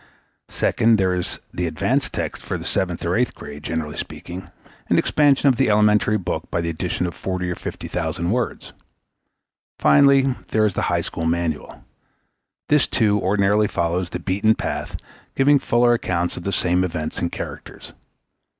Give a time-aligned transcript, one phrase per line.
[0.49, 4.49] Second, there is the advanced text for the seventh or eighth grade, generally speaking,
[4.89, 8.73] an expansion of the elementary book by the addition of forty or fifty thousand words.
[9.77, 11.83] Finally, there is the high school manual.
[12.67, 14.97] This, too, ordinarily follows the beaten path,
[15.35, 17.93] giving fuller accounts of the same events and characters.